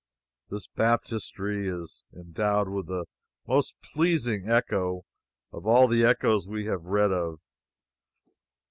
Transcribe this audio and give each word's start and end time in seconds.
This 0.49 0.65
Baptistery 0.65 1.67
is 1.69 2.03
endowed 2.11 2.67
with 2.69 2.87
the 2.87 3.05
most 3.47 3.75
pleasing 3.93 4.49
echo 4.49 5.03
of 5.51 5.67
all 5.67 5.87
the 5.87 6.03
echoes 6.03 6.47
we 6.47 6.65
have 6.65 6.85
read 6.85 7.11
of. 7.11 7.39